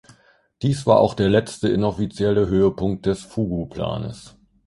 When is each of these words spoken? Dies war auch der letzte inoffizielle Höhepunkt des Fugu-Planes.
Dies 0.63 0.87
war 0.87 0.99
auch 0.99 1.13
der 1.13 1.29
letzte 1.29 1.69
inoffizielle 1.69 2.47
Höhepunkt 2.47 3.05
des 3.05 3.21
Fugu-Planes. 3.21 4.35